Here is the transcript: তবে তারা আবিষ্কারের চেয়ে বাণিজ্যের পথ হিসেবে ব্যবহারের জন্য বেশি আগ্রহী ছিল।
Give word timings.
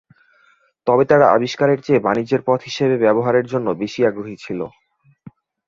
তবে 0.87 1.03
তারা 1.05 1.25
আবিষ্কারের 1.31 1.79
চেয়ে 1.81 2.03
বাণিজ্যের 2.05 2.41
পথ 2.47 2.59
হিসেবে 2.61 2.95
ব্যবহারের 2.97 3.45
জন্য 3.45 3.67
বেশি 3.81 4.01
আগ্রহী 4.05 4.35
ছিল। 4.39 4.59